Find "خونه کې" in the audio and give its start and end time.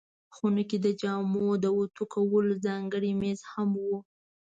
0.35-0.77